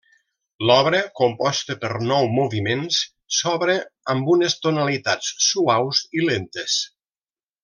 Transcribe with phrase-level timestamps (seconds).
[0.67, 3.03] L'obra, composta per nou moviments,
[3.41, 3.77] s'obre
[4.15, 6.81] amb unes tonalitats suaus i lentes.